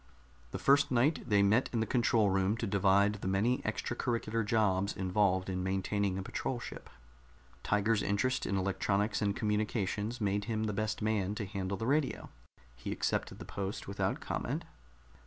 The 0.49 0.57
first 0.57 0.89
night 0.89 1.29
they 1.29 1.43
met 1.43 1.69
in 1.71 1.79
the 1.79 1.85
control 1.85 2.31
room 2.31 2.57
to 2.57 2.65
divide 2.65 3.21
the 3.21 3.27
many 3.27 3.59
extracurricular 3.59 4.43
jobs 4.43 4.97
involved 4.97 5.47
in 5.47 5.61
maintaining 5.61 6.17
a 6.17 6.23
patrol 6.23 6.59
ship. 6.59 6.89
Tiger's 7.61 8.01
interest 8.01 8.47
in 8.47 8.57
electronics 8.57 9.21
and 9.21 9.35
communications 9.35 10.19
made 10.19 10.45
him 10.45 10.63
the 10.63 10.73
best 10.73 11.03
man 11.03 11.35
to 11.35 11.45
handle 11.45 11.77
the 11.77 11.85
radio; 11.85 12.29
he 12.75 12.91
accepted 12.91 13.37
the 13.37 13.45
post 13.45 13.87
without 13.87 14.21
comment. 14.21 14.65